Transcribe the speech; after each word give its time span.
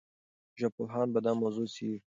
ژبپوهان 0.59 1.07
به 1.13 1.19
دا 1.25 1.31
موضوع 1.41 1.67
څېړي. 1.75 1.97